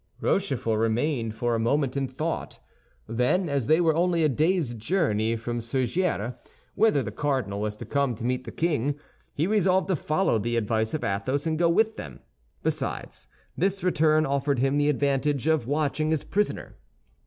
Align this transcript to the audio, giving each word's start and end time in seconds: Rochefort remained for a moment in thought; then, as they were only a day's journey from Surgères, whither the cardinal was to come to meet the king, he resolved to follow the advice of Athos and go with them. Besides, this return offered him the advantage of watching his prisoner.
Rochefort 0.19 0.79
remained 0.79 1.35
for 1.35 1.53
a 1.53 1.59
moment 1.59 1.95
in 1.95 2.07
thought; 2.07 2.57
then, 3.07 3.47
as 3.47 3.67
they 3.67 3.79
were 3.79 3.95
only 3.95 4.23
a 4.23 4.29
day's 4.29 4.73
journey 4.73 5.35
from 5.35 5.59
Surgères, 5.59 6.35
whither 6.73 7.03
the 7.03 7.11
cardinal 7.11 7.61
was 7.61 7.75
to 7.77 7.85
come 7.85 8.15
to 8.15 8.23
meet 8.25 8.43
the 8.43 8.51
king, 8.51 8.95
he 9.35 9.45
resolved 9.45 9.87
to 9.89 9.95
follow 9.95 10.39
the 10.39 10.57
advice 10.57 10.95
of 10.95 11.03
Athos 11.03 11.45
and 11.45 11.59
go 11.59 11.69
with 11.69 11.97
them. 11.97 12.21
Besides, 12.63 13.27
this 13.55 13.83
return 13.83 14.25
offered 14.25 14.57
him 14.57 14.79
the 14.79 14.89
advantage 14.89 15.45
of 15.45 15.67
watching 15.67 16.09
his 16.09 16.23
prisoner. 16.23 16.77